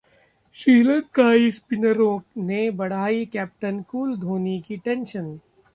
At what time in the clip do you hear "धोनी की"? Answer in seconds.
4.17-4.77